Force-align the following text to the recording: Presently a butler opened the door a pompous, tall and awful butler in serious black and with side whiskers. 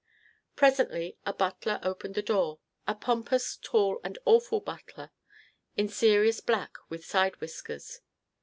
Presently 0.55 1.15
a 1.27 1.31
butler 1.35 1.79
opened 1.83 2.15
the 2.15 2.23
door 2.23 2.57
a 2.87 2.95
pompous, 2.95 3.55
tall 3.61 3.99
and 4.03 4.17
awful 4.25 4.59
butler 4.59 5.11
in 5.77 5.87
serious 5.89 6.39
black 6.39 6.75
and 6.81 6.89
with 6.89 7.05
side 7.05 7.39
whiskers. 7.39 8.01